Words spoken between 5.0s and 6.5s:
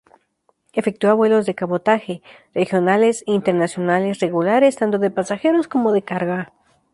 pasajeros como de carga.